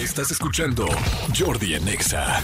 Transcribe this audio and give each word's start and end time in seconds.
Estás 0.00 0.30
escuchando 0.30 0.86
Jordi 1.38 1.74
Anexa, 1.74 2.38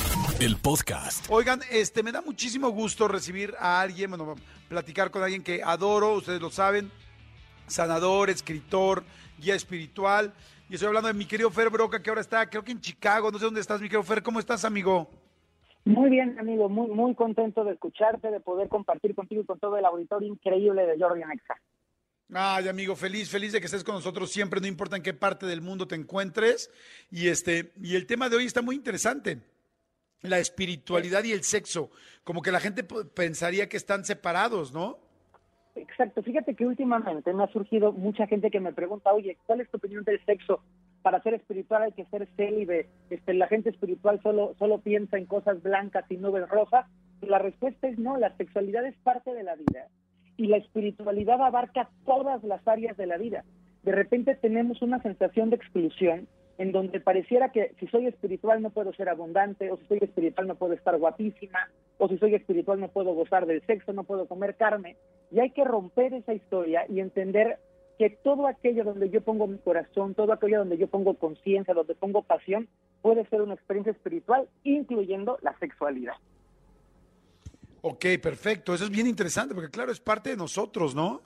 el 0.45 0.57
podcast. 0.59 1.27
Oigan, 1.31 1.61
este, 1.71 2.03
me 2.03 2.13
da 2.13 2.21
muchísimo 2.21 2.69
gusto 2.69 3.09
recibir 3.09 3.55
a 3.59 3.81
alguien, 3.81 4.11
bueno, 4.11 4.35
platicar 4.69 5.11
con 5.11 5.23
alguien 5.23 5.43
que 5.43 5.63
adoro, 5.65 6.17
ustedes 6.17 6.39
lo 6.43 6.51
saben, 6.51 6.91
sanador, 7.67 8.29
escritor, 8.29 9.05
guía 9.39 9.55
espiritual. 9.55 10.35
Y 10.69 10.75
estoy 10.75 10.89
hablando 10.89 11.09
de 11.09 11.15
mi 11.15 11.25
querido 11.25 11.51
Fer 11.51 11.71
Broca, 11.71 12.03
que 12.03 12.11
ahora 12.11 12.21
está, 12.21 12.45
creo 12.51 12.63
que 12.63 12.73
en 12.73 12.81
Chicago, 12.83 13.31
no 13.31 13.39
sé 13.39 13.47
dónde 13.47 13.63
estás, 13.63 13.81
mi 13.81 13.89
querido 13.89 14.03
Fer, 14.03 14.23
¿cómo 14.23 14.39
estás, 14.39 14.67
amigo? 14.67 15.09
Muy 15.87 16.11
bien, 16.11 16.39
amigo, 16.39 16.69
muy, 16.69 16.89
muy 16.89 17.15
contento 17.15 17.65
de 17.65 17.73
escucharte, 17.73 18.31
de 18.31 18.41
poder 18.41 18.69
compartir 18.69 19.15
contigo 19.15 19.41
y 19.41 19.47
con 19.47 19.59
todo 19.59 19.79
el 19.79 19.87
auditorio 19.87 20.29
increíble 20.29 20.85
de 20.85 20.99
Jordi 20.99 21.23
Anexa. 21.23 21.55
Ay, 22.35 22.67
amigo, 22.67 22.97
feliz, 22.97 23.31
feliz 23.31 23.53
de 23.53 23.61
que 23.61 23.67
estés 23.67 23.85
con 23.85 23.95
nosotros 23.95 24.33
siempre, 24.33 24.61
no 24.61 24.67
importa 24.67 24.97
en 24.97 25.03
qué 25.03 25.15
parte 25.15 25.47
del 25.47 25.61
mundo 25.61 25.87
te 25.87 25.95
encuentres. 25.95 26.71
Y 27.11 27.29
este, 27.29 27.73
y 27.81 27.95
el 27.95 28.07
tema 28.07 28.29
de 28.29 28.37
hoy 28.37 28.47
está 28.47 28.63
muy 28.63 28.75
interesante. 28.75 29.39
La 30.23 30.39
espiritualidad 30.39 31.23
y 31.23 31.33
el 31.33 31.45
sexo. 31.45 31.91
Como 32.25 32.43
que 32.43 32.51
la 32.51 32.59
gente 32.59 32.83
pensaría 32.83 33.69
que 33.69 33.77
están 33.77 34.05
separados, 34.05 34.73
¿no? 34.73 34.99
Exacto. 35.77 36.23
Fíjate 36.23 36.57
que 36.57 36.67
últimamente 36.67 37.33
me 37.33 37.45
ha 37.45 37.53
surgido 37.53 37.93
mucha 37.93 38.27
gente 38.27 38.51
que 38.51 38.59
me 38.59 38.73
pregunta, 38.73 39.13
oye, 39.13 39.39
¿cuál 39.47 39.61
es 39.61 39.71
tu 39.71 39.77
opinión 39.77 40.03
del 40.03 40.25
sexo? 40.25 40.63
Para 41.03 41.23
ser 41.23 41.35
espiritual 41.35 41.83
hay 41.83 41.93
que 41.93 42.07
ser 42.07 42.27
célibe. 42.37 42.89
Este, 43.09 43.35
la 43.35 43.47
gente 43.47 43.71
espiritual 43.71 44.21
solo, 44.23 44.57
solo 44.59 44.81
piensa 44.81 45.17
en 45.17 45.27
cosas 45.27 45.63
blancas 45.63 46.05
y 46.11 46.17
nubes 46.17 46.49
rojas. 46.49 46.87
la 47.21 47.39
respuesta 47.39 47.87
es 47.87 47.99
no, 47.99 48.17
la 48.17 48.37
sexualidad 48.37 48.85
es 48.85 48.97
parte 49.05 49.33
de 49.33 49.45
la 49.45 49.55
vida 49.55 49.87
y 50.37 50.47
la 50.47 50.57
espiritualidad 50.57 51.41
abarca 51.41 51.89
todas 52.05 52.43
las 52.45 52.67
áreas 52.67 52.97
de 52.97 53.07
la 53.07 53.17
vida. 53.17 53.45
De 53.83 53.93
repente 53.93 54.35
tenemos 54.35 54.83
una 54.83 55.01
sensación 55.03 55.51
de 55.51 55.57
exclusión 55.57 56.29
en 56.59 56.73
donde 56.73 57.01
pareciera 57.01 57.51
que 57.51 57.75
si 57.79 57.87
soy 57.87 58.07
espiritual 58.07 58.63
no 58.63 58.71
puedo 58.71 58.93
ser 58.95 59.09
abundante, 59.09 59.71
o 59.71 59.77
si 59.77 59.87
soy 59.87 59.99
espiritual 60.01 60.47
no 60.47 60.55
puedo 60.55 60.73
estar 60.73 60.97
guapísima, 60.99 61.69
o 61.99 62.09
si 62.09 62.19
soy 62.19 62.35
espiritual 62.35 62.81
no 62.81 62.89
puedo 62.89 63.15
gozar 63.15 63.47
del 63.47 63.65
sexo, 63.67 63.93
no 63.93 64.05
puedo 64.05 64.27
comer 64.27 64.57
carne. 64.57 64.97
Y 65.31 65.41
hay 65.41 65.51
que 65.51 65.65
romper 65.65 66.15
esa 66.15 66.33
historia 66.33 66.85
y 66.89 67.01
entender 67.01 67.59
que 67.99 68.11
todo 68.11 68.47
aquello 68.47 68.85
donde 68.85 69.11
yo 69.11 69.21
pongo 69.23 69.47
mi 69.47 69.59
corazón, 69.59 70.15
todo 70.15 70.33
aquello 70.33 70.59
donde 70.59 70.79
yo 70.79 70.87
pongo 70.87 71.15
conciencia, 71.15 71.75
donde 71.75 71.95
pongo 71.95 72.23
pasión, 72.23 72.69
puede 73.03 73.25
ser 73.27 73.43
una 73.43 73.55
experiencia 73.55 73.93
espiritual, 73.93 74.49
incluyendo 74.65 75.39
la 75.43 75.57
sexualidad. 75.59 76.15
Ok, 77.89 78.05
perfecto. 78.21 78.75
Eso 78.75 78.83
es 78.83 78.91
bien 78.91 79.07
interesante 79.07 79.55
porque 79.55 79.71
claro, 79.71 79.93
es 79.93 80.01
parte 80.01 80.31
de 80.31 80.37
nosotros, 80.37 80.97
¿no? 80.97 81.21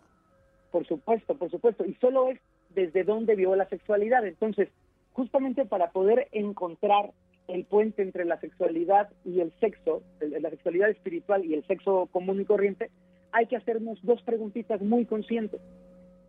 Por 0.71 0.87
supuesto, 0.87 1.35
por 1.35 1.51
supuesto. 1.51 1.87
Y 1.87 1.95
solo 1.95 2.29
es 2.29 2.39
desde 2.69 3.03
dónde 3.03 3.35
vio 3.35 3.57
la 3.57 3.67
sexualidad. 3.71 4.27
Entonces, 4.27 4.69
justamente 5.15 5.65
para 5.65 5.91
poder 5.91 6.29
encontrar 6.33 7.13
el 7.49 7.65
puente 7.65 8.03
entre 8.03 8.27
la 8.27 8.39
sexualidad 8.41 9.09
y 9.25 9.41
el 9.41 9.55
sexo, 9.59 10.03
la 10.21 10.51
sexualidad 10.51 10.91
espiritual 10.91 11.47
y 11.47 11.55
el 11.55 11.67
sexo 11.67 12.11
común 12.13 12.43
y 12.43 12.45
corriente, 12.45 12.91
hay 13.33 13.47
que 13.47 13.57
hacernos 13.57 13.99
dos 14.03 14.21
preguntitas 14.21 14.83
muy 14.83 15.07
conscientes. 15.07 15.63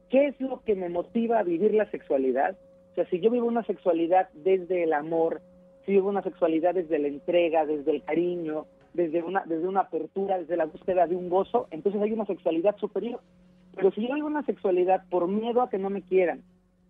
¿Qué 0.09 0.27
es 0.27 0.39
lo 0.39 0.63
que 0.63 0.75
me 0.75 0.87
motiva 0.87 1.39
a 1.39 1.43
vivir 1.43 1.73
la 1.73 1.91
sexualidad? 1.91 2.55
O 2.93 2.95
sea, 2.95 3.05
si 3.09 3.19
yo 3.19 3.31
vivo 3.31 3.47
una 3.47 3.65
sexualidad 3.65 4.29
desde 4.33 4.83
el 4.83 4.93
amor, 4.93 5.41
si 5.85 5.91
vivo 5.91 6.07
una 6.07 6.23
sexualidad 6.23 6.73
desde 6.73 6.99
la 6.99 7.09
entrega, 7.09 7.65
desde 7.65 7.91
el 7.91 8.03
cariño, 8.03 8.65
desde 8.93 9.23
una, 9.23 9.43
desde 9.45 9.67
una 9.67 9.81
apertura, 9.81 10.37
desde 10.37 10.57
la 10.57 10.65
búsqueda 10.65 11.07
de 11.07 11.15
un 11.15 11.29
gozo, 11.29 11.67
entonces 11.71 12.01
hay 12.01 12.11
una 12.11 12.25
sexualidad 12.25 12.75
superior. 12.77 13.21
Pero 13.75 13.91
si 13.91 14.07
yo 14.07 14.13
vivo 14.13 14.27
una 14.27 14.43
sexualidad 14.43 15.03
por 15.09 15.27
miedo 15.27 15.61
a 15.61 15.69
que 15.69 15.77
no 15.77 15.89
me 15.89 16.01
quieran, 16.01 16.43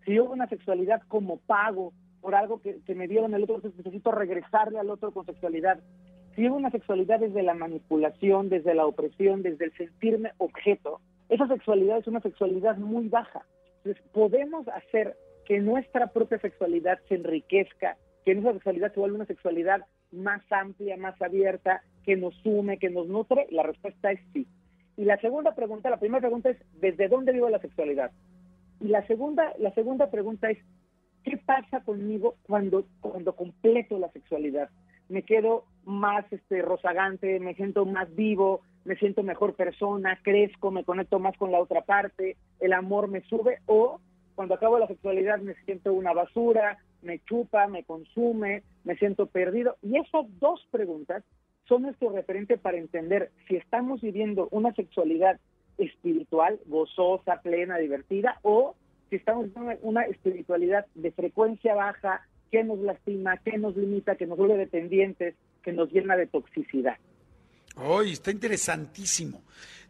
si 0.06 0.14
yo 0.14 0.24
vivo 0.24 0.34
una 0.34 0.48
sexualidad 0.48 1.02
como 1.08 1.38
pago 1.38 1.94
por 2.22 2.36
algo 2.36 2.62
que, 2.62 2.80
me 2.96 3.08
dieron 3.08 3.34
el 3.34 3.44
otro, 3.44 3.56
entonces 3.56 3.78
necesito 3.80 4.12
regresarle 4.12 4.80
al 4.80 4.90
otro 4.90 5.12
con 5.12 5.26
sexualidad. 5.26 5.80
Si 6.36 6.42
vivo 6.42 6.56
una 6.56 6.72
sexualidad 6.72 7.20
desde 7.20 7.44
la 7.44 7.54
manipulación, 7.54 8.50
desde 8.50 8.74
la 8.74 8.86
opresión, 8.86 9.42
desde 9.42 9.66
el 9.66 9.74
sentirme 9.74 10.32
objeto, 10.38 11.02
esa 11.30 11.48
sexualidad 11.48 11.98
es 11.98 12.08
una 12.08 12.22
sexualidad 12.22 12.78
muy 12.78 13.10
baja. 13.10 13.46
Entonces 13.78 14.04
podemos 14.12 14.68
hacer 14.68 15.16
que 15.46 15.60
nuestra 15.60 16.08
propia 16.08 16.40
sexualidad 16.40 17.00
se 17.10 17.16
enriquezca, 17.16 17.98
que 18.24 18.34
nuestra 18.34 18.54
sexualidad 18.54 18.94
se 18.94 19.00
vuelva 19.00 19.18
una 19.18 19.26
sexualidad 19.26 19.86
más 20.12 20.42
amplia, 20.52 20.98
más 20.98 21.20
abierta, 21.22 21.84
que 22.04 22.16
nos 22.16 22.36
sume, 22.38 22.78
que 22.78 22.90
nos 22.90 23.08
nutre? 23.08 23.48
La 23.52 23.64
respuesta 23.64 24.12
es 24.12 24.20
sí. 24.34 24.48
Y 24.98 25.06
la 25.06 25.18
segunda 25.18 25.56
pregunta, 25.56 25.90
la 25.90 26.00
primera 26.00 26.22
pregunta 26.22 26.50
es, 26.50 26.58
¿desde 26.80 27.08
dónde 27.08 27.32
vivo 27.32 27.50
la 27.50 27.60
sexualidad? 27.60 28.12
Y 28.80 28.88
la 28.88 29.06
segunda, 29.08 29.54
la 29.60 29.74
segunda 29.74 30.10
pregunta 30.10 30.50
es, 30.50 30.58
¿qué 31.24 31.38
pasa 31.38 31.82
conmigo 31.82 32.36
cuando, 32.44 32.86
cuando 33.00 33.36
completo 33.36 33.98
la 34.00 34.12
sexualidad? 34.12 34.70
Me 35.10 35.24
quedo 35.24 35.66
más 35.86 36.26
este, 36.32 36.62
rozagante, 36.62 37.40
me 37.40 37.54
siento 37.56 37.86
más 37.86 38.14
vivo, 38.16 38.62
me 38.86 38.96
siento 38.96 39.24
mejor 39.24 39.56
persona, 39.56 40.20
crezco, 40.24 40.72
me 40.72 40.84
conecto 40.84 41.20
más 41.20 41.38
con 41.38 41.52
la 41.52 41.60
otra 41.60 41.82
parte, 41.82 42.38
el 42.60 42.74
amor 42.74 43.08
me 43.08 43.22
sube, 43.22 43.60
o 43.66 44.00
cuando 44.36 44.56
acabo 44.56 44.80
la 44.80 44.88
sexualidad 44.88 45.40
me 45.40 45.54
siento 45.66 45.94
una 45.94 46.14
basura, 46.14 46.78
me 47.02 47.20
chupa, 47.20 47.68
me 47.68 47.84
consume, 47.84 48.64
me 48.84 48.96
siento 48.96 49.28
perdido. 49.28 49.76
Y 49.82 49.98
esas 49.98 50.26
dos 50.40 50.66
preguntas 50.72 51.24
son 51.72 51.84
nuestro 51.84 52.10
referente 52.10 52.58
para 52.58 52.78
entender 52.78 53.32
si 53.48 53.56
estamos 53.56 54.02
viviendo 54.02 54.50
una 54.52 54.74
sexualidad 54.74 55.40
espiritual, 55.78 56.60
gozosa, 56.66 57.40
plena, 57.42 57.78
divertida, 57.78 58.40
o 58.42 58.76
si 59.10 59.16
estamos 59.16 59.46
viviendo 59.46 59.80
una 59.82 60.02
espiritualidad 60.04 60.86
de 60.96 61.14
frecuencia 61.14 61.74
baja, 61.74 62.28
que 62.52 62.66
nos 62.66 62.78
lastima, 62.80 63.38
que 63.38 63.58
nos 63.58 63.78
limita, 63.78 64.18
que 64.18 64.26
nos 64.26 64.38
vuelve 64.38 64.58
dependientes, 64.58 65.36
que 65.64 65.72
nos 65.72 65.90
llena 65.94 66.18
de 66.18 66.28
toxicidad. 66.28 66.98
Hoy 67.78 68.12
está 68.12 68.32
interesantísimo. 68.32 69.42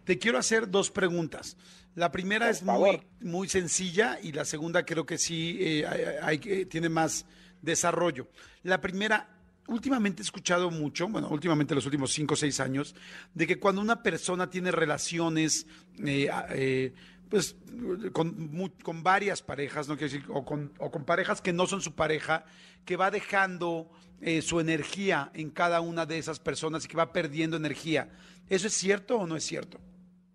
Te 0.04 0.20
quiero 0.20 0.38
hacer 0.38 0.70
dos 0.70 0.92
preguntas. 0.92 1.58
La 1.96 2.12
primera 2.12 2.52
es 2.52 2.62
muy, 2.62 3.02
muy 3.22 3.48
sencilla 3.48 4.20
y 4.22 4.34
la 4.34 4.46
segunda 4.46 4.86
creo 4.86 5.08
que 5.08 5.18
sí 5.18 5.58
eh, 5.60 5.88
hay, 6.22 6.38
tiene 6.38 6.90
más 6.90 7.26
desarrollo. 7.64 8.28
La 8.62 8.80
primera, 8.82 9.41
últimamente 9.72 10.22
he 10.22 10.26
escuchado 10.26 10.70
mucho, 10.70 11.08
bueno, 11.08 11.30
últimamente 11.30 11.74
los 11.74 11.86
últimos 11.86 12.12
cinco 12.12 12.34
o 12.34 12.38
seis 12.38 12.60
años, 12.60 12.96
de 13.34 13.48
que 13.48 13.60
cuando 13.60 13.82
una 13.82 14.04
persona 14.04 14.50
tiene 14.50 14.72
relaciones, 14.72 15.66
eh, 16.06 16.30
eh, 16.50 16.94
pues 17.30 17.56
con, 18.12 19.04
varias 19.04 19.42
parejas, 19.42 19.88
no 19.88 19.98
quiero 19.98 20.12
decir, 20.12 20.30
o 20.30 20.44
con, 20.46 21.06
parejas 21.06 21.42
que 21.42 21.54
no 21.54 21.66
son 21.66 21.82
su 21.82 21.96
pareja, 21.96 22.46
que 22.86 22.98
va 22.98 23.10
dejando 23.10 23.90
eh, 24.20 24.42
su 24.42 24.60
energía 24.60 25.32
en 25.34 25.50
cada 25.50 25.82
una 25.82 26.06
de 26.06 26.18
esas 26.18 26.40
personas 26.40 26.86
y 26.86 26.88
que 26.88 26.98
va 26.98 27.14
perdiendo 27.14 27.56
energía. 27.56 28.10
¿Eso 28.50 28.68
es 28.68 28.74
cierto 28.74 29.18
o 29.18 29.26
no 29.26 29.38
es 29.38 29.46
cierto? 29.46 29.80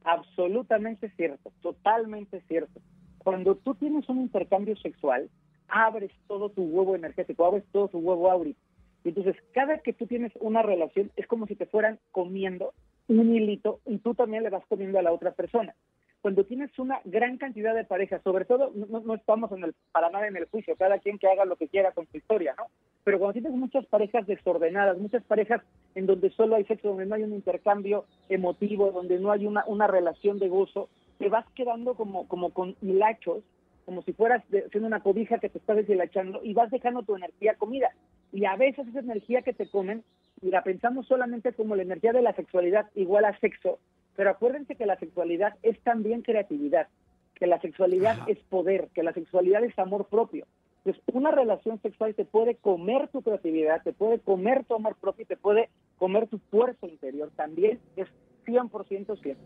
Absolutamente 0.05 1.11
cierto, 1.17 1.53
totalmente 1.61 2.41
cierto. 2.49 2.81
Cuando 3.19 3.57
tú 3.57 3.75
tienes 3.75 4.09
un 4.09 4.23
intercambio 4.23 4.77
sexual, 4.77 5.29
abres 5.69 6.13
todo 6.29 6.49
tu 6.49 6.63
huevo 6.63 6.95
energético, 6.95 7.45
abres 7.45 7.65
todo 7.73 7.89
tu 7.89 7.99
huevo 7.99 8.31
áurico 8.31 8.66
entonces, 9.09 9.37
cada 9.53 9.79
que 9.79 9.93
tú 9.93 10.07
tienes 10.07 10.33
una 10.41 10.63
relación, 10.63 11.11
es 11.17 11.27
como 11.27 11.47
si 11.47 11.55
te 11.55 11.67
fueran 11.67 11.99
comiendo 12.11 12.73
un 13.09 13.35
hilito 13.35 13.81
y 13.87 13.99
tú 13.99 14.15
también 14.15 14.43
le 14.43 14.51
vas 14.51 14.65
comiendo 14.67 14.99
a 14.99 15.03
la 15.03 15.13
otra 15.13 15.33
persona. 15.33 15.75
Cuando 16.23 16.45
tienes 16.45 16.77
una 16.79 17.01
gran 17.05 17.37
cantidad 17.37 17.75
de 17.75 17.85
parejas, 17.85 18.21
sobre 18.23 18.45
todo, 18.45 18.73
no, 18.75 19.15
estamos 19.15 19.53
en 19.53 19.63
el, 19.63 19.75
para 19.93 20.11
nada 20.11 20.27
en 20.27 20.37
el 20.37 20.47
juicio, 20.47 20.75
cada 20.77 20.99
quien 20.99 21.19
que 21.19 21.29
haga 21.29 21.45
lo 21.45 21.55
que 21.57 21.69
quiera 21.69 21.93
con 21.93 22.07
su 22.09 22.17
historia, 22.17 22.55
¿no? 22.59 22.65
Pero 23.05 23.21
cuando 23.21 23.35
tienes 23.35 23.53
muchas 23.53 23.87
parejas 23.87 24.27
desordenadas, 24.27 24.99
muchas 24.99 25.23
parejas 25.23 25.63
en 25.95 26.07
donde 26.07 26.31
solo 26.31 26.57
hay 26.57 26.65
sexo, 26.65 26.89
donde 26.89 27.07
no 27.07 27.15
hay 27.15 27.23
un 27.23 27.33
intercambio 27.33 28.07
emotivo, 28.29 28.91
donde 28.91 29.21
no 29.21 29.31
hay 29.31 29.47
una, 29.47 29.65
una 29.69 29.87
relación 29.87 30.41
de 30.41 30.49
gozo, 30.49 30.89
te 31.19 31.29
vas 31.29 31.47
quedando 31.55 31.95
como, 31.95 32.27
como 32.27 32.51
con 32.51 32.75
hilachos, 32.83 33.45
como 33.85 34.03
si 34.03 34.13
fueras 34.13 34.43
siendo 34.51 34.89
una 34.89 35.01
cobija 35.01 35.39
que 35.39 35.49
te 35.49 35.59
estás 35.59 35.77
deshilachando 35.77 36.43
y 36.43 36.55
vas 36.55 36.73
dejando 36.73 37.05
tu 37.05 37.15
energía 37.15 37.55
comida. 37.55 37.93
Y 38.37 38.45
a 38.45 38.55
veces 38.55 38.87
esa 38.87 39.01
energía 39.01 39.41
que 39.41 39.55
te 39.55 39.67
comen, 39.67 40.05
y 40.43 40.51
la 40.51 40.63
pensamos 40.63 41.07
solamente 41.07 41.55
como 41.55 41.75
la 41.75 41.85
energía 41.85 42.13
de 42.13 42.21
la 42.21 42.35
sexualidad 42.35 42.85
igual 42.95 43.25
a 43.25 43.39
sexo, 43.41 43.79
pero 44.15 44.29
acuérdense 44.29 44.77
que 44.77 44.85
la 44.85 44.99
sexualidad 44.99 45.55
es 45.63 45.81
también 45.81 46.21
creatividad, 46.21 46.89
que 47.35 47.47
la 47.47 47.59
sexualidad 47.63 48.29
es 48.29 48.37
poder, 48.51 48.89
que 48.95 49.03
la 49.03 49.15
sexualidad 49.15 49.65
es 49.65 49.79
amor 49.79 50.09
propio. 50.09 50.47
Entonces, 50.85 51.03
una 51.15 51.31
relación 51.31 51.81
sexual 51.81 52.15
te 52.15 52.27
puede 52.27 52.57
comer 52.57 53.09
tu 53.09 53.23
creatividad, 53.23 53.83
te 53.83 53.95
puede 53.95 54.19
comer 54.19 54.67
tu 54.67 54.75
amor 54.75 54.97
propio 55.01 55.23
y 55.23 55.27
te 55.27 55.39
puede 55.39 55.71
comer 55.97 56.29
tu 56.29 56.39
fuerza 56.51 56.87
interior. 56.87 57.31
También 57.37 57.81
es 57.97 58.07
100% 58.45 59.19
cierto. 59.23 59.43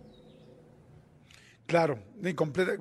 Claro, 1.67 2.01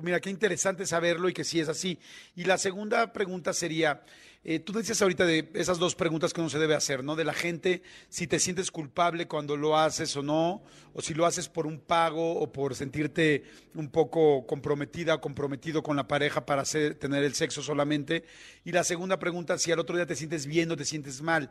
mira, 0.02 0.18
qué 0.18 0.30
interesante 0.30 0.84
saberlo 0.84 1.28
y 1.28 1.32
que 1.32 1.44
sí 1.44 1.60
es 1.60 1.68
así. 1.68 2.00
Y 2.34 2.46
la 2.46 2.58
segunda 2.58 3.12
pregunta 3.12 3.52
sería, 3.52 4.02
Eh, 4.42 4.58
tú 4.58 4.72
decías 4.72 5.02
ahorita 5.02 5.26
de 5.26 5.50
esas 5.52 5.78
dos 5.78 5.94
preguntas 5.94 6.32
que 6.32 6.40
uno 6.40 6.48
se 6.48 6.58
debe 6.58 6.74
hacer, 6.74 7.04
¿no? 7.04 7.14
De 7.14 7.24
la 7.24 7.34
gente, 7.34 7.82
si 8.08 8.26
te 8.26 8.38
sientes 8.38 8.70
culpable 8.70 9.28
cuando 9.28 9.54
lo 9.54 9.76
haces 9.76 10.16
o 10.16 10.22
no, 10.22 10.62
o 10.94 11.02
si 11.02 11.12
lo 11.12 11.26
haces 11.26 11.50
por 11.50 11.66
un 11.66 11.78
pago 11.78 12.40
o 12.40 12.50
por 12.50 12.74
sentirte 12.74 13.44
un 13.74 13.90
poco 13.90 14.46
comprometida 14.46 15.16
o 15.16 15.20
comprometido 15.20 15.82
con 15.82 15.94
la 15.94 16.08
pareja 16.08 16.46
para 16.46 16.62
hacer, 16.62 16.94
tener 16.94 17.22
el 17.22 17.34
sexo 17.34 17.62
solamente. 17.62 18.24
Y 18.64 18.72
la 18.72 18.82
segunda 18.82 19.18
pregunta, 19.18 19.58
si 19.58 19.72
al 19.72 19.78
otro 19.78 19.96
día 19.96 20.06
te 20.06 20.16
sientes 20.16 20.46
bien 20.46 20.70
o 20.70 20.76
te 20.76 20.86
sientes 20.86 21.20
mal. 21.20 21.50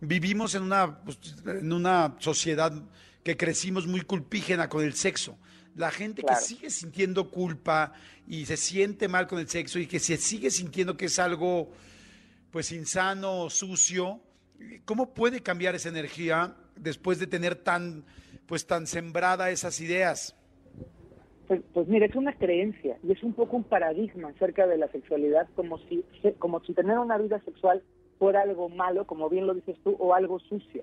Vivimos 0.00 0.54
en 0.54 0.62
una, 0.62 1.02
pues, 1.04 1.18
en 1.46 1.72
una 1.72 2.16
sociedad 2.18 2.70
que 3.24 3.38
crecimos 3.38 3.86
muy 3.86 4.02
culpígena 4.02 4.68
con 4.68 4.84
el 4.84 4.92
sexo. 4.92 5.38
La 5.74 5.90
gente 5.90 6.22
que 6.22 6.34
sigue 6.36 6.68
sintiendo 6.68 7.30
culpa 7.30 7.94
y 8.28 8.44
se 8.44 8.58
siente 8.58 9.08
mal 9.08 9.26
con 9.26 9.38
el 9.38 9.48
sexo 9.48 9.78
y 9.78 9.86
que 9.86 10.00
se 10.00 10.18
sigue 10.18 10.50
sintiendo 10.50 10.98
que 10.98 11.06
es 11.06 11.18
algo 11.18 11.72
pues 12.56 12.72
insano, 12.72 13.50
sucio, 13.50 14.18
¿cómo 14.86 15.12
puede 15.12 15.42
cambiar 15.42 15.74
esa 15.74 15.90
energía 15.90 16.56
después 16.74 17.18
de 17.18 17.26
tener 17.26 17.54
tan 17.54 18.06
pues 18.46 18.66
tan 18.66 18.86
sembrada 18.86 19.50
esas 19.50 19.78
ideas? 19.78 20.34
Pues, 21.48 21.60
pues 21.74 21.86
mira, 21.86 22.06
es 22.06 22.16
una 22.16 22.32
creencia 22.32 22.96
y 23.02 23.12
es 23.12 23.22
un 23.22 23.34
poco 23.34 23.58
un 23.58 23.64
paradigma 23.64 24.30
acerca 24.30 24.66
de 24.66 24.78
la 24.78 24.88
sexualidad, 24.88 25.46
como 25.54 25.76
si, 25.80 26.02
como 26.38 26.60
si 26.60 26.72
tener 26.72 26.98
una 26.98 27.18
vida 27.18 27.42
sexual 27.44 27.82
fuera 28.18 28.40
algo 28.40 28.70
malo, 28.70 29.06
como 29.06 29.28
bien 29.28 29.46
lo 29.46 29.52
dices 29.52 29.76
tú, 29.84 29.94
o 29.98 30.14
algo 30.14 30.38
sucio. 30.40 30.82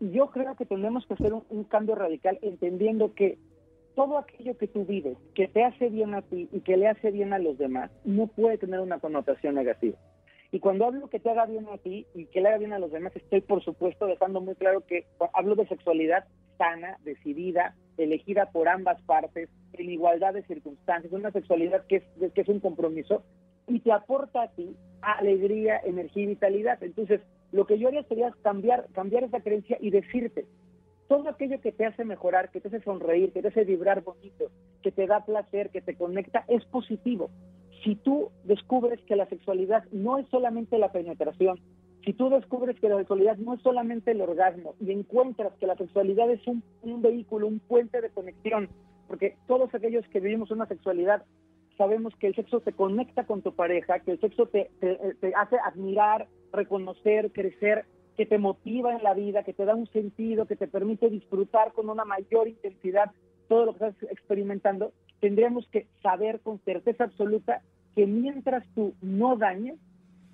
Y 0.00 0.12
yo 0.12 0.30
creo 0.30 0.56
que 0.56 0.64
tenemos 0.64 1.04
que 1.04 1.12
hacer 1.12 1.34
un, 1.34 1.64
cambio 1.64 1.94
radical 1.94 2.38
entendiendo 2.40 3.12
que 3.12 3.36
todo 3.96 4.16
aquello 4.16 4.56
que 4.56 4.66
tú 4.66 4.86
vives, 4.86 5.18
que 5.34 5.46
te 5.46 5.62
hace 5.62 5.90
bien 5.90 6.14
a 6.14 6.22
ti 6.22 6.48
y 6.52 6.60
que 6.60 6.78
le 6.78 6.88
hace 6.88 7.10
bien 7.10 7.34
a 7.34 7.38
los 7.38 7.58
demás, 7.58 7.90
no 8.06 8.28
puede 8.28 8.56
tener 8.56 8.80
una 8.80 8.98
connotación 8.98 9.56
negativa. 9.56 9.98
Y 10.52 10.60
cuando 10.60 10.84
hablo 10.84 11.08
que 11.08 11.18
te 11.18 11.30
haga 11.30 11.46
bien 11.46 11.66
a 11.72 11.78
ti 11.78 12.06
y 12.14 12.26
que 12.26 12.42
le 12.42 12.48
haga 12.48 12.58
bien 12.58 12.74
a 12.74 12.78
los 12.78 12.92
demás, 12.92 13.16
estoy 13.16 13.40
por 13.40 13.64
supuesto 13.64 14.06
dejando 14.06 14.42
muy 14.42 14.54
claro 14.54 14.82
que 14.86 15.06
hablo 15.32 15.54
de 15.56 15.66
sexualidad 15.66 16.26
sana, 16.58 16.98
decidida, 17.04 17.74
elegida 17.96 18.50
por 18.52 18.68
ambas 18.68 19.00
partes, 19.02 19.48
en 19.72 19.90
igualdad 19.90 20.34
de 20.34 20.42
circunstancias, 20.42 21.10
una 21.12 21.32
sexualidad 21.32 21.86
que 21.86 21.96
es, 21.96 22.32
que 22.34 22.42
es 22.42 22.48
un 22.48 22.60
compromiso 22.60 23.24
y 23.66 23.80
te 23.80 23.92
aporta 23.92 24.42
a 24.42 24.48
ti 24.48 24.76
alegría, 25.00 25.80
energía 25.84 26.24
y 26.24 26.26
vitalidad. 26.26 26.82
Entonces, 26.82 27.22
lo 27.50 27.66
que 27.66 27.78
yo 27.78 27.88
haría 27.88 28.02
sería 28.04 28.30
cambiar, 28.42 28.88
cambiar 28.92 29.24
esa 29.24 29.40
creencia 29.40 29.78
y 29.80 29.90
decirte, 29.90 30.44
todo 31.08 31.28
aquello 31.30 31.60
que 31.60 31.72
te 31.72 31.86
hace 31.86 32.04
mejorar, 32.04 32.50
que 32.50 32.60
te 32.60 32.68
hace 32.68 32.80
sonreír, 32.80 33.32
que 33.32 33.42
te 33.42 33.48
hace 33.48 33.64
vibrar 33.64 34.02
bonito, 34.02 34.50
que 34.82 34.92
te 34.92 35.06
da 35.06 35.24
placer, 35.24 35.70
que 35.70 35.80
te 35.80 35.94
conecta, 35.94 36.44
es 36.48 36.64
positivo. 36.66 37.30
Si 37.82 37.96
tú 37.96 38.30
descubres 38.44 39.00
que 39.02 39.16
la 39.16 39.26
sexualidad 39.26 39.84
no 39.92 40.18
es 40.18 40.26
solamente 40.28 40.78
la 40.78 40.92
penetración, 40.92 41.58
si 42.04 42.12
tú 42.12 42.30
descubres 42.30 42.78
que 42.80 42.88
la 42.88 42.98
sexualidad 42.98 43.36
no 43.38 43.54
es 43.54 43.62
solamente 43.62 44.10
el 44.10 44.20
orgasmo 44.20 44.74
y 44.80 44.90
encuentras 44.92 45.52
que 45.58 45.66
la 45.66 45.76
sexualidad 45.76 46.30
es 46.30 46.40
un, 46.46 46.62
vehículo, 47.00 47.46
un 47.46 47.60
puente 47.60 48.00
de 48.00 48.10
conexión, 48.10 48.68
porque 49.06 49.36
todos 49.46 49.72
aquellos 49.74 50.06
que 50.08 50.20
vivimos 50.20 50.50
una 50.50 50.66
sexualidad 50.66 51.24
sabemos 51.76 52.14
que 52.16 52.28
el 52.28 52.34
sexo 52.34 52.60
te 52.60 52.72
conecta 52.72 53.24
con 53.24 53.42
tu 53.42 53.54
pareja, 53.54 54.00
que 54.00 54.12
el 54.12 54.20
sexo 54.20 54.46
te 54.46 54.70
hace 55.36 55.56
admirar, 55.64 56.28
reconocer, 56.52 57.32
crecer, 57.32 57.84
que 58.16 58.26
te 58.26 58.38
motiva 58.38 58.94
en 58.94 59.02
la 59.02 59.14
vida, 59.14 59.42
que 59.42 59.54
te 59.54 59.64
da 59.64 59.74
un 59.74 59.86
sentido, 59.88 60.46
que 60.46 60.56
te 60.56 60.68
permite 60.68 61.08
disfrutar 61.08 61.72
con 61.72 61.88
una 61.88 62.04
mayor 62.04 62.48
intensidad 62.48 63.10
todo 63.48 63.66
lo 63.66 63.76
que 63.76 63.86
estás 63.86 64.10
experimentando, 64.10 64.92
tendríamos 65.20 65.66
que 65.68 65.86
saber 66.02 66.40
con 66.40 66.58
certeza 66.60 67.04
absoluta 67.04 67.62
que 67.94 68.06
mientras 68.06 68.64
tú 68.74 68.94
no 69.02 69.36
dañes, 69.36 69.78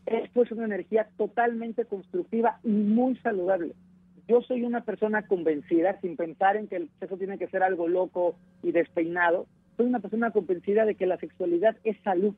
esto 0.06 0.42
es 0.42 0.52
una 0.52 0.64
energía 0.64 1.08
totalmente 1.16 1.84
constructiva 1.84 2.60
y 2.64 2.70
muy 2.70 3.16
saludable. 3.16 3.74
Yo 4.26 4.42
soy 4.42 4.62
una 4.62 4.82
persona 4.82 5.26
convencida, 5.26 6.00
sin 6.00 6.16
pensar 6.16 6.56
en 6.56 6.68
que 6.68 6.76
el 6.76 6.90
sexo 7.00 7.16
tiene 7.16 7.38
que 7.38 7.48
ser 7.48 7.62
algo 7.62 7.88
loco 7.88 8.36
y 8.62 8.72
despeinado, 8.72 9.46
soy 9.78 9.86
una 9.86 10.00
persona 10.00 10.32
convencida 10.32 10.84
de 10.84 10.96
que 10.96 11.06
la 11.06 11.18
sexualidad 11.18 11.76
es 11.84 11.96
salud, 12.02 12.34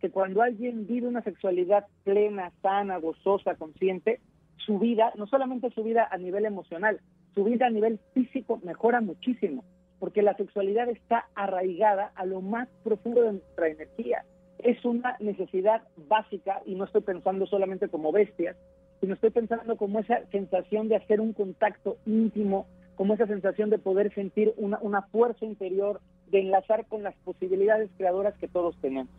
que 0.00 0.10
cuando 0.10 0.42
alguien 0.42 0.86
vive 0.86 1.06
una 1.06 1.22
sexualidad 1.22 1.86
plena, 2.04 2.50
sana, 2.62 2.98
gozosa, 2.98 3.54
consciente, 3.54 4.20
su 4.56 4.78
vida, 4.78 5.12
no 5.16 5.26
solamente 5.26 5.70
su 5.70 5.84
vida 5.84 6.08
a 6.10 6.18
nivel 6.18 6.46
emocional, 6.46 7.00
su 7.34 7.44
vida 7.44 7.66
a 7.66 7.70
nivel 7.70 8.00
físico 8.12 8.60
mejora 8.64 9.00
muchísimo, 9.00 9.64
porque 9.98 10.22
la 10.22 10.34
sexualidad 10.36 10.88
está 10.88 11.26
arraigada 11.34 12.12
a 12.16 12.26
lo 12.26 12.40
más 12.40 12.68
profundo 12.82 13.22
de 13.22 13.32
nuestra 13.34 13.68
energía. 13.68 14.24
Es 14.64 14.84
una 14.84 15.16
necesidad 15.20 15.82
básica 16.08 16.62
y 16.66 16.74
no 16.74 16.84
estoy 16.84 17.02
pensando 17.02 17.46
solamente 17.46 17.88
como 17.88 18.12
bestias, 18.12 18.56
sino 19.00 19.14
estoy 19.14 19.30
pensando 19.30 19.76
como 19.76 20.00
esa 20.00 20.26
sensación 20.30 20.88
de 20.88 20.96
hacer 20.96 21.20
un 21.20 21.32
contacto 21.32 21.96
íntimo, 22.06 22.66
como 22.96 23.14
esa 23.14 23.26
sensación 23.26 23.70
de 23.70 23.78
poder 23.78 24.12
sentir 24.14 24.52
una, 24.56 24.78
una 24.82 25.02
fuerza 25.02 25.44
interior, 25.44 26.00
de 26.30 26.40
enlazar 26.40 26.86
con 26.86 27.02
las 27.02 27.14
posibilidades 27.24 27.90
creadoras 27.96 28.34
que 28.38 28.48
todos 28.48 28.76
tenemos. 28.80 29.10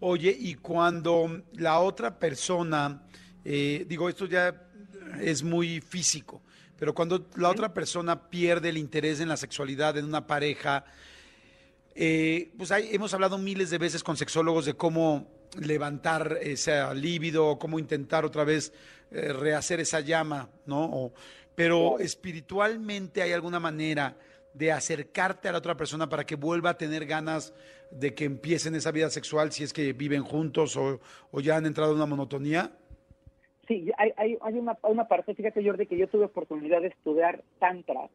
Oye, 0.00 0.36
y 0.38 0.54
cuando 0.54 1.42
la 1.54 1.80
otra 1.80 2.18
persona, 2.18 3.02
eh, 3.44 3.84
digo, 3.88 4.08
esto 4.08 4.26
ya 4.26 4.54
es 5.20 5.42
muy 5.42 5.80
físico, 5.80 6.40
pero 6.78 6.94
cuando 6.94 7.26
la 7.36 7.48
otra 7.48 7.74
persona 7.74 8.28
pierde 8.30 8.68
el 8.68 8.78
interés 8.78 9.20
en 9.20 9.28
la 9.28 9.36
sexualidad 9.36 9.98
en 9.98 10.04
una 10.04 10.26
pareja, 10.26 10.84
eh, 12.00 12.52
pues 12.56 12.70
hemos 12.70 13.12
hablado 13.12 13.38
miles 13.38 13.70
de 13.70 13.78
veces 13.78 14.04
con 14.04 14.16
sexólogos 14.16 14.64
de 14.66 14.74
cómo 14.74 15.26
levantar 15.60 16.38
ese 16.40 16.94
líbido, 16.94 17.58
cómo 17.58 17.80
intentar 17.80 18.24
otra 18.24 18.44
vez 18.44 18.72
eh, 19.10 19.32
rehacer 19.32 19.80
esa 19.80 19.98
llama, 19.98 20.48
¿no? 20.64 21.12
pero 21.56 21.98
espiritualmente 21.98 23.20
hay 23.20 23.32
alguna 23.32 23.58
manera 23.58 24.16
de 24.54 24.70
acercarte 24.70 25.48
a 25.48 25.52
la 25.52 25.58
otra 25.58 25.76
persona 25.76 26.08
para 26.08 26.24
que 26.24 26.36
vuelva 26.36 26.70
a 26.70 26.78
tener 26.78 27.04
ganas 27.04 27.52
de 27.90 28.14
que 28.14 28.26
empiecen 28.26 28.76
esa 28.76 28.92
vida 28.92 29.10
sexual 29.10 29.50
si 29.50 29.64
es 29.64 29.72
que 29.72 29.92
viven 29.92 30.22
juntos 30.22 30.76
o, 30.76 31.00
ya 31.40 31.56
han 31.56 31.66
entrado 31.66 31.90
en 31.90 31.96
una 31.96 32.06
monotonía? 32.06 32.70
Sí, 33.66 33.90
hay, 33.98 34.12
hay, 34.16 34.38
hay 34.40 34.54
una, 34.54 34.78
una, 34.82 35.08
parte, 35.08 35.34
fíjate 35.34 35.64
Jordi, 35.64 35.86
que 35.86 35.98
yo 35.98 36.06
tuve 36.06 36.26
oportunidad 36.26 36.80
de 36.80 36.88
estudiar 36.88 37.42
Tantra. 37.58 38.08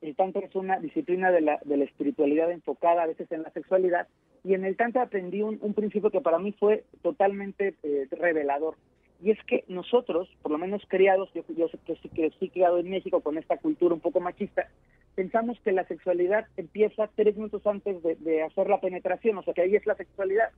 El 0.00 0.16
Tantra 0.16 0.46
es 0.46 0.54
una 0.54 0.78
disciplina 0.78 1.30
de 1.30 1.42
la, 1.42 1.60
de 1.64 1.76
la 1.76 1.84
espiritualidad 1.84 2.50
enfocada 2.50 3.02
a 3.02 3.06
veces 3.06 3.30
en 3.32 3.42
la 3.42 3.50
sexualidad. 3.50 4.08
Y 4.44 4.54
en 4.54 4.64
el 4.64 4.76
Tantra 4.76 5.02
aprendí 5.02 5.42
un, 5.42 5.58
un 5.60 5.74
principio 5.74 6.10
que 6.10 6.20
para 6.20 6.38
mí 6.38 6.52
fue 6.52 6.84
totalmente 7.02 7.74
eh, 7.82 8.08
revelador. 8.10 8.76
Y 9.22 9.30
es 9.30 9.38
que 9.44 9.64
nosotros, 9.68 10.28
por 10.40 10.50
lo 10.50 10.58
menos 10.58 10.82
criados, 10.88 11.30
yo, 11.34 11.42
yo 11.54 11.68
que 11.84 11.96
sí 11.96 12.08
que 12.08 12.30
sí 12.40 12.48
criado 12.48 12.78
en 12.78 12.88
México 12.88 13.20
con 13.20 13.36
esta 13.36 13.58
cultura 13.58 13.94
un 13.94 14.00
poco 14.00 14.20
machista, 14.20 14.68
pensamos 15.14 15.60
que 15.60 15.72
la 15.72 15.86
sexualidad 15.86 16.46
empieza 16.56 17.10
tres 17.14 17.36
minutos 17.36 17.66
antes 17.66 18.02
de, 18.02 18.42
hacer 18.42 18.68
la 18.68 18.80
penetración, 18.80 19.36
o 19.36 19.42
sea 19.42 19.52
que 19.52 19.62
ahí 19.62 19.76
es 19.76 19.84
la 19.84 19.94
sexualidad. 19.94 20.50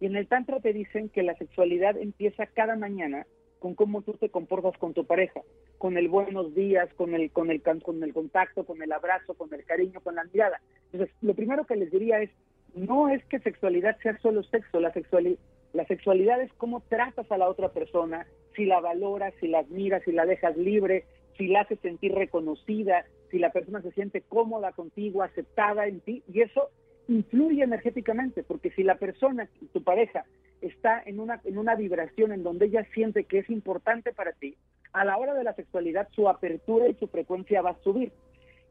Y 0.00 0.06
en 0.06 0.16
el 0.16 0.26
Tantra 0.26 0.60
te 0.60 0.74
dicen 0.74 1.08
que 1.08 1.22
la 1.22 1.34
sexualidad 1.36 1.96
empieza 1.96 2.46
cada 2.46 2.76
mañana 2.76 3.26
con 3.60 3.74
cómo 3.74 4.02
tú 4.02 4.14
te 4.14 4.30
comportas 4.30 4.76
con 4.78 4.94
tu 4.94 5.04
pareja, 5.04 5.42
con 5.78 5.96
el 5.96 6.08
buenos 6.08 6.54
días, 6.54 6.92
con 6.94 7.14
el, 7.14 7.30
con 7.30 7.50
el, 7.50 7.62
con 7.62 8.02
el 8.02 8.12
contacto, 8.12 8.64
con 8.64 8.82
el 8.82 8.90
abrazo, 8.90 9.34
con 9.34 9.52
el 9.54 9.64
cariño, 9.64 10.00
con 10.00 10.16
la 10.16 10.24
mirada. 10.24 10.60
Entonces, 10.90 11.14
lo 11.20 11.34
primero 11.34 11.66
que 11.66 11.76
les 11.76 11.92
diría 11.92 12.20
es, 12.22 12.30
no 12.74 13.10
es 13.10 13.24
que 13.26 13.38
sexualidad 13.38 13.98
sea 14.02 14.18
solo 14.18 14.42
sexo, 14.44 14.80
la 14.80 14.92
sexualidad, 14.92 15.38
la 15.74 15.84
sexualidad 15.86 16.40
es 16.40 16.52
cómo 16.54 16.80
tratas 16.88 17.30
a 17.30 17.38
la 17.38 17.48
otra 17.48 17.68
persona, 17.68 18.26
si 18.56 18.64
la 18.64 18.80
valoras, 18.80 19.34
si 19.40 19.46
la 19.46 19.60
admiras, 19.60 20.02
si 20.04 20.12
la 20.12 20.26
dejas 20.26 20.56
libre, 20.56 21.04
si 21.36 21.46
la 21.46 21.60
haces 21.60 21.78
sentir 21.80 22.14
reconocida, 22.14 23.04
si 23.30 23.38
la 23.38 23.52
persona 23.52 23.82
se 23.82 23.92
siente 23.92 24.22
cómoda 24.22 24.72
contigo, 24.72 25.22
aceptada 25.22 25.86
en 25.86 26.00
ti, 26.00 26.22
y 26.32 26.40
eso 26.40 26.70
influye 27.08 27.62
energéticamente, 27.62 28.42
porque 28.42 28.70
si 28.70 28.82
la 28.82 28.96
persona, 28.96 29.48
tu 29.72 29.82
pareja, 29.82 30.24
está 30.60 31.02
en 31.04 31.20
una, 31.20 31.40
en 31.44 31.58
una 31.58 31.74
vibración 31.74 32.32
en 32.32 32.42
donde 32.42 32.66
ella 32.66 32.86
siente 32.94 33.24
que 33.24 33.38
es 33.38 33.50
importante 33.50 34.12
para 34.12 34.32
ti, 34.32 34.56
a 34.92 35.04
la 35.04 35.16
hora 35.16 35.34
de 35.34 35.44
la 35.44 35.54
sexualidad 35.54 36.08
su 36.12 36.28
apertura 36.28 36.88
y 36.88 36.94
su 36.94 37.06
frecuencia 37.08 37.62
va 37.62 37.70
a 37.70 37.82
subir. 37.82 38.12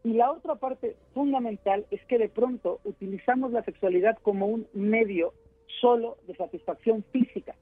Y 0.03 0.13
la 0.13 0.31
otra 0.31 0.55
parte 0.55 0.95
fundamental 1.13 1.85
es 1.91 2.03
que 2.05 2.17
de 2.17 2.29
pronto 2.29 2.79
utilizamos 2.83 3.51
la 3.51 3.63
sexualidad 3.63 4.17
como 4.21 4.47
un 4.47 4.67
medio 4.73 5.33
solo 5.81 6.17
de 6.27 6.35
satisfacción 6.35 7.03
física. 7.11 7.55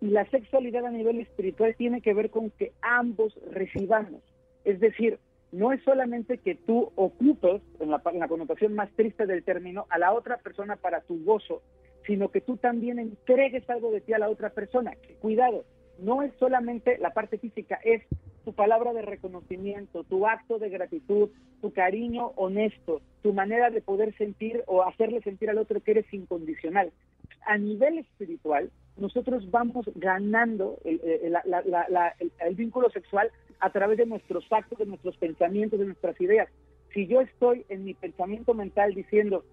Y 0.00 0.08
la 0.08 0.28
sexualidad 0.30 0.86
a 0.86 0.90
nivel 0.90 1.20
espiritual 1.20 1.76
tiene 1.76 2.00
que 2.00 2.14
ver 2.14 2.30
con 2.30 2.50
que 2.50 2.72
ambos 2.80 3.38
recibamos. 3.50 4.22
Es 4.64 4.80
decir, 4.80 5.18
no 5.52 5.70
es 5.70 5.82
solamente 5.84 6.38
que 6.38 6.54
tú 6.54 6.90
ocupes, 6.96 7.60
en 7.78 7.90
la, 7.90 8.00
connotación 8.00 8.74
más 8.74 8.90
triste 8.92 9.26
del 9.26 9.44
término, 9.44 9.86
a 9.90 9.98
la 9.98 10.12
otra 10.12 10.38
persona 10.38 10.76
para 10.76 11.02
tu 11.02 11.22
gozo, 11.24 11.62
sino 12.06 12.30
que 12.30 12.40
tú 12.40 12.56
también 12.56 12.98
entregues 12.98 13.68
algo 13.70 13.90
de 13.90 14.00
ti 14.00 14.12
a 14.12 14.18
la 14.18 14.28
otra 14.28 14.50
persona. 14.50 14.92
Cuidado, 15.20 15.64
no 15.98 16.22
es 16.22 16.32
solamente 16.38 16.98
la 16.98 17.10
parte 17.10 17.38
física, 17.38 17.78
es 17.84 18.02
tu 18.44 18.52
palabra 18.52 18.92
de 18.92 19.02
reconocimiento, 19.02 20.04
tu 20.04 20.26
acto 20.26 20.58
de 20.58 20.68
gratitud, 20.68 21.30
tu 21.60 21.72
cariño 21.72 22.32
honesto, 22.36 23.00
tu 23.22 23.32
manera 23.32 23.70
de 23.70 23.80
poder 23.80 24.16
sentir 24.16 24.64
o 24.66 24.82
hacerle 24.82 25.22
sentir 25.22 25.48
al 25.48 25.58
otro 25.58 25.80
que 25.80 25.92
eres 25.92 26.12
incondicional. 26.12 26.92
A 27.46 27.56
nivel 27.56 27.98
espiritual, 27.98 28.70
nosotros 28.96 29.48
vamos 29.50 29.86
ganando 29.94 30.78
el, 30.84 31.00
el, 31.02 32.54
vínculo 32.54 32.90
sexual 32.90 33.30
a 33.60 33.70
través 33.70 33.98
de 33.98 34.06
nuestros 34.06 34.44
actos, 34.50 34.78
de 34.78 34.86
nuestros 34.86 35.16
pensamientos, 35.16 35.78
de 35.78 35.86
nuestras 35.86 36.20
ideas. 36.20 36.48
Si 36.92 37.06
yo 37.06 37.20
estoy 37.20 37.64
en 37.68 37.84
mi 37.84 37.94
pensamiento 37.94 38.54
mental 38.54 38.92
diciendo, 38.94 39.44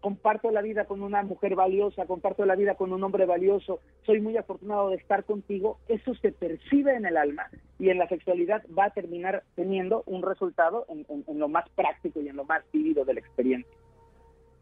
comparto 0.00 0.50
la 0.50 0.62
vida 0.62 0.86
con 0.86 1.02
una 1.02 1.22
mujer 1.22 1.54
valiosa, 1.54 2.06
comparto 2.06 2.44
la 2.44 2.56
vida 2.56 2.74
con 2.74 2.92
un 2.92 3.02
hombre 3.04 3.26
valioso, 3.26 3.80
soy 4.04 4.20
muy 4.20 4.36
afortunado 4.36 4.90
de 4.90 4.96
estar 4.96 5.24
contigo, 5.24 5.78
eso 5.88 6.14
se 6.16 6.32
percibe 6.32 6.94
en 6.94 7.06
el 7.06 7.16
alma 7.16 7.48
y 7.78 7.90
en 7.90 7.98
la 7.98 8.08
sexualidad 8.08 8.64
va 8.76 8.86
a 8.86 8.90
terminar 8.90 9.44
teniendo 9.54 10.02
un 10.06 10.22
resultado 10.22 10.86
en, 10.88 11.38
lo 11.38 11.48
más 11.48 11.68
práctico 11.70 12.20
y 12.20 12.28
en 12.28 12.36
lo 12.36 12.44
más 12.44 12.62
vivido 12.72 13.04
de 13.04 13.14
la 13.14 13.20
experiencia. 13.20 13.72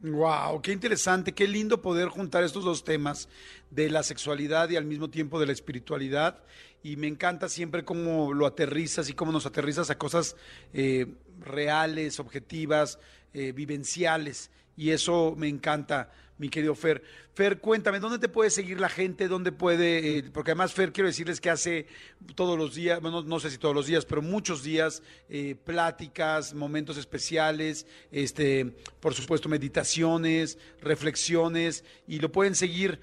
Wow, 0.03 0.61
qué 0.61 0.73
interesante, 0.73 1.33
qué 1.33 1.49
lindo 1.49 1.81
poder 1.81 2.09
juntar 2.09 2.45
estos 2.45 2.65
dos 2.65 2.85
temas 2.85 3.31
de 3.71 3.89
la 3.89 4.03
sexualidad 4.03 4.69
y 4.69 4.77
al 4.77 4.85
mismo 4.85 5.09
tiempo 5.09 5.41
de 5.41 5.47
la 5.47 5.53
espiritualidad. 5.53 6.45
Y 6.83 6.97
me 6.97 7.09
encanta 7.09 7.49
siempre 7.49 7.85
cómo 7.85 8.35
lo 8.35 8.47
aterrizas 8.47 9.09
y 9.09 9.15
cómo 9.15 9.33
nos 9.33 9.47
aterrizas 9.47 9.89
a 9.91 9.97
cosas 9.97 10.37
eh, 10.75 11.07
reales, 11.41 12.21
objetivas, 12.21 12.99
eh, 13.33 13.53
vivenciales 13.53 14.51
y 14.77 14.91
eso 14.91 15.35
me 15.37 15.49
encanta, 15.49 16.11
mi 16.39 16.49
querido 16.49 16.75
Fer. 16.75 17.03
Fer, 17.35 17.61
cuéntame, 17.61 17.99
¿dónde 17.99 18.19
te 18.19 18.29
puede 18.29 18.51
seguir 18.51 18.79
la 18.79 18.89
gente? 18.89 19.29
¿Dónde 19.29 19.53
puede? 19.53 20.19
Eh, 20.19 20.25
porque 20.33 20.51
además, 20.51 20.75
Fer, 20.75 20.93
quiero 20.93 21.09
decirles 21.09 21.41
que 21.41 21.51
hace 21.51 21.87
todos 22.35 22.59
los 22.59 22.75
días, 22.75 23.01
bueno, 23.01 23.23
no 23.23 23.41
sé 23.41 23.51
si 23.51 23.59
todos 23.59 23.75
los 23.75 23.87
días, 23.87 24.05
pero 24.05 24.21
muchos 24.23 24.63
días, 24.63 25.03
eh, 25.29 25.55
pláticas, 25.55 26.55
momentos 26.55 26.99
especiales, 26.99 27.87
este, 28.11 28.75
por 29.01 29.15
supuesto, 29.15 29.49
meditaciones, 29.49 30.59
reflexiones, 30.81 31.85
y 32.07 32.21
lo 32.21 32.31
pueden 32.31 32.55
seguir. 32.55 33.01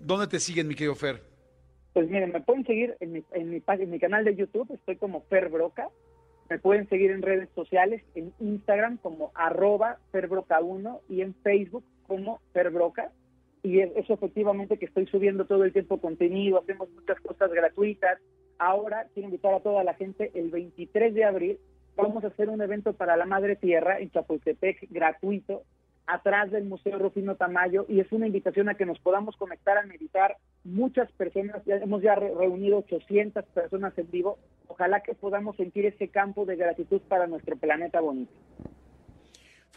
¿Dónde 0.00 0.26
te 0.26 0.40
siguen, 0.40 0.68
mi 0.68 0.74
querido 0.74 0.94
Fer? 0.94 1.22
Pues 1.94 2.08
miren, 2.08 2.32
me 2.32 2.40
pueden 2.40 2.64
seguir 2.64 2.96
en 3.00 3.90
mi 3.90 3.98
canal 3.98 4.24
de 4.24 4.36
YouTube, 4.36 4.72
estoy 4.72 4.96
como 4.96 5.22
Fer 5.28 5.48
Broca 5.48 5.88
me 6.48 6.58
pueden 6.58 6.88
seguir 6.88 7.10
en 7.10 7.22
redes 7.22 7.48
sociales, 7.54 8.02
en 8.14 8.32
Instagram 8.40 8.98
como 8.98 9.30
arroba 9.34 9.98
ferbroca1 10.12 11.00
y 11.08 11.20
en 11.20 11.34
Facebook 11.34 11.84
como 12.06 12.40
ferbroca. 12.52 13.12
Y 13.62 13.80
eso 13.80 14.14
efectivamente 14.14 14.78
que 14.78 14.86
estoy 14.86 15.06
subiendo 15.06 15.46
todo 15.46 15.64
el 15.64 15.72
tiempo 15.72 16.00
contenido, 16.00 16.58
hacemos 16.58 16.88
muchas 16.90 17.20
cosas 17.20 17.50
gratuitas. 17.52 18.18
Ahora 18.58 19.06
quiero 19.12 19.28
invitar 19.28 19.54
a 19.54 19.60
toda 19.60 19.84
la 19.84 19.94
gente 19.94 20.30
el 20.34 20.50
23 20.50 21.14
de 21.14 21.24
abril. 21.24 21.58
Vamos 21.96 22.24
a 22.24 22.28
hacer 22.28 22.48
un 22.48 22.62
evento 22.62 22.92
para 22.92 23.16
la 23.16 23.26
Madre 23.26 23.56
Tierra 23.56 23.98
en 23.98 24.10
Chapultepec 24.10 24.88
gratuito 24.90 25.64
atrás 26.08 26.50
del 26.50 26.64
Museo 26.64 26.98
Rufino 26.98 27.36
Tamayo 27.36 27.84
y 27.86 28.00
es 28.00 28.10
una 28.12 28.26
invitación 28.26 28.68
a 28.68 28.74
que 28.74 28.86
nos 28.86 28.98
podamos 28.98 29.36
conectar 29.36 29.76
a 29.76 29.84
meditar. 29.84 30.38
Muchas 30.64 31.12
personas, 31.12 31.62
ya 31.66 31.76
hemos 31.76 32.02
ya 32.02 32.14
reunido 32.14 32.78
800 32.78 33.44
personas 33.44 33.96
en 33.98 34.10
vivo. 34.10 34.38
Ojalá 34.68 35.00
que 35.00 35.14
podamos 35.14 35.56
sentir 35.56 35.84
ese 35.84 36.08
campo 36.08 36.46
de 36.46 36.56
gratitud 36.56 37.02
para 37.08 37.26
nuestro 37.26 37.56
planeta 37.56 38.00
bonito. 38.00 38.32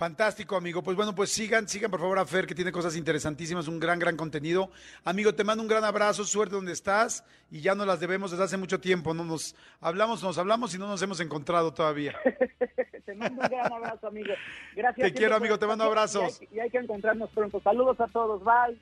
Fantástico, 0.02 0.56
amigo. 0.56 0.82
Pues 0.82 0.98
bueno, 0.98 1.14
pues 1.14 1.32
sigan, 1.32 1.68
sigan 1.68 1.92
por 1.92 2.00
favor 2.00 2.18
a 2.18 2.26
Fer, 2.26 2.48
que 2.48 2.56
tiene 2.56 2.72
cosas 2.72 2.96
interesantísimas, 2.96 3.68
un 3.68 3.80
gran, 3.80 4.00
gran 4.00 4.18
contenido. 4.18 4.72
Amigo, 5.04 5.36
te 5.36 5.44
mando 5.44 5.62
un 5.62 5.68
gran 5.68 5.84
abrazo, 5.84 6.26
suerte 6.26 6.56
donde 6.56 6.72
estás 6.72 7.24
y 7.52 7.62
ya 7.62 7.76
no 7.76 7.86
las 7.86 8.00
debemos 8.00 8.32
desde 8.32 8.46
hace 8.46 8.58
mucho 8.58 8.80
tiempo. 8.80 9.14
No 9.14 9.24
nos 9.24 9.56
hablamos, 9.80 10.24
nos 10.24 10.40
hablamos 10.40 10.74
y 10.74 10.80
no 10.80 10.88
nos 10.88 11.00
hemos 11.04 11.20
encontrado 11.20 11.72
todavía. 11.72 12.16
te 13.06 13.14
mando 13.14 13.44
un 13.44 13.48
gran 13.48 13.72
abrazo, 13.72 14.08
amigo. 14.08 14.34
Gracias. 14.76 15.08
Te 15.08 15.14
quiero, 15.14 15.36
amigo, 15.36 15.60
te 15.60 15.68
mando 15.68 15.84
abrazos. 15.84 16.42
Y 16.52 16.60
hay, 16.60 16.72
que 16.72 16.80
encontrarnos 16.80 17.30
pronto. 17.30 17.62
Saludos 17.62 18.02
a 18.02 18.08
todos, 18.08 18.44
bye. 18.44 18.76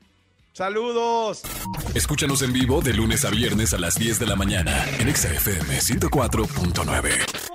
Saludos. 0.53 1.43
Escúchanos 1.95 2.43
en 2.43 2.53
vivo 2.53 2.79
de 2.79 2.93
lunes 2.93 3.25
a 3.25 3.29
viernes 3.29 3.73
a 3.73 3.77
las 3.77 3.95
10 3.95 4.19
de 4.19 4.25
la 4.25 4.37
mañana 4.37 4.85
en 5.01 5.13
XFM 5.13 5.79
104.9. 5.79 7.48